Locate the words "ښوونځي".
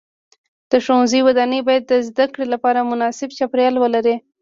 0.85-1.19